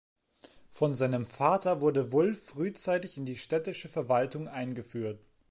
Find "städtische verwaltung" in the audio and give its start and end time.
3.37-4.47